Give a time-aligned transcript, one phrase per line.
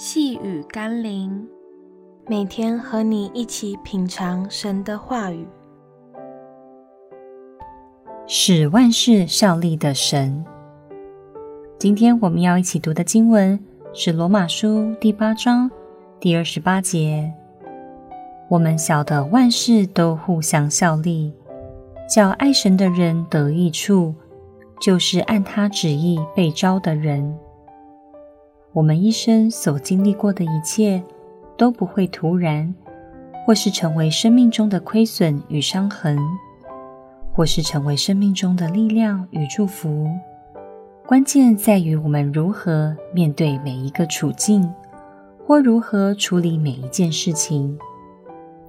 [0.00, 1.44] 细雨甘霖，
[2.28, 5.44] 每天和你一起品尝神的话语，
[8.24, 10.44] 使万事效力的神。
[11.80, 13.58] 今天我们要一起读的经文
[13.92, 15.68] 是罗马书第八章
[16.20, 17.34] 第二十八节。
[18.48, 21.32] 我们晓得万事都互相效力，
[22.08, 24.14] 叫爱神的人得益处，
[24.80, 27.36] 就是按他旨意被招的人。
[28.78, 31.02] 我们一生所经历过的一切
[31.56, 32.72] 都不会突然，
[33.44, 36.16] 或是成为生命中的亏损与伤痕，
[37.32, 40.06] 或是成为生命中的力量与祝福。
[41.04, 44.72] 关键在于我们如何面对每一个处境，
[45.44, 47.76] 或如何处理每一件事情。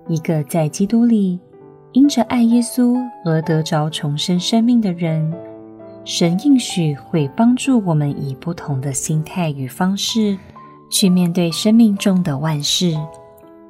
[0.08, 1.40] 一个在基督里
[1.92, 5.32] 因着爱耶稣而得着重生生命的人。
[6.06, 10.38] 神应许会帮助我们以不同的心态与方式
[10.90, 12.98] 去面对生命中的万事，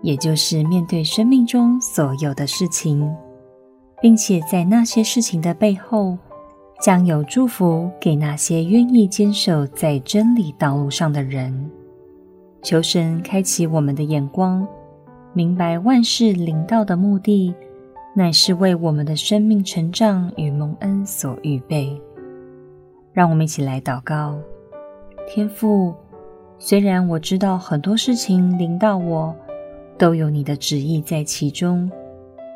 [0.01, 3.13] 也就是面对生命中所有的事情，
[4.01, 6.17] 并且在那些事情的背后，
[6.81, 11.69] 将有祝福给那些愿意坚守在真理道路上的人。
[12.61, 14.65] 求神开启我们的眼光，
[15.33, 17.53] 明白万事临到的目的，
[18.15, 22.01] 乃是为我们的生命成长与蒙恩所预备。
[23.19, 24.39] 让我们一起来祷告。
[25.27, 25.93] 天父，
[26.57, 29.35] 虽然我知道很多事情临到我，
[29.97, 31.91] 都有你的旨意在其中，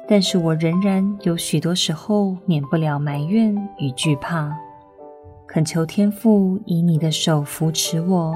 [0.08, 4.58] 但是我仍然有许多时候免不了埋怨与惧怕。
[5.48, 8.34] 恳求天父以你的手扶持我，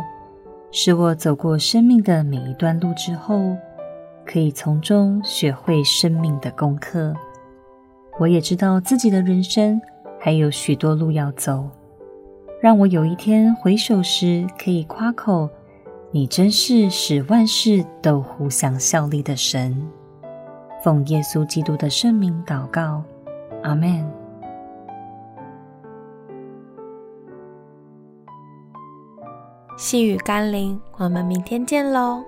[0.69, 3.55] 使我走过生命的每一段路之后，
[4.25, 7.15] 可以从中学会生命的功课。
[8.19, 9.79] 我也知道自己的人生
[10.19, 11.69] 还有许多路要走。
[12.59, 15.47] 让我有一天回首时，可以夸口：
[16.09, 19.79] 你真是使万事都互相效力的神。
[20.83, 23.03] 奉耶稣基督的圣名祷告，
[23.61, 24.03] 阿门。
[29.77, 32.23] 细雨甘霖，我们明天见喽。